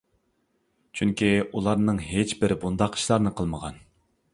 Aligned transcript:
چۈنكى 1.01 1.29
ئۇلارنىڭ 1.45 2.03
ھېچبىرى 2.09 2.61
بۇنداق 2.67 2.99
ئىشلارنى 3.01 3.39
قىلمىغان. 3.41 3.83